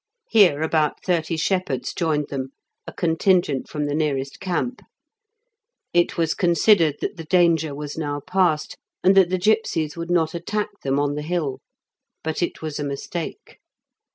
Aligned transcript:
Here 0.31 0.63
about 0.63 1.03
thirty 1.05 1.37
shepherds 1.37 1.93
joined 1.93 2.29
them, 2.29 2.53
a 2.87 2.91
contingent 2.91 3.67
from 3.69 3.85
the 3.85 3.93
nearest 3.93 4.39
camp. 4.39 4.81
It 5.93 6.17
was 6.17 6.33
considered 6.33 6.95
that 7.01 7.17
the 7.17 7.23
danger 7.25 7.75
was 7.75 7.99
now 7.99 8.19
past, 8.19 8.75
and 9.03 9.15
that 9.15 9.29
the 9.29 9.37
gipsies 9.37 9.95
would 9.95 10.09
not 10.09 10.33
attack 10.33 10.69
them 10.81 10.99
on 10.99 11.13
the 11.13 11.21
hill; 11.21 11.59
but 12.23 12.41
it 12.41 12.63
was 12.63 12.79
a 12.79 12.83
mistake. 12.83 13.59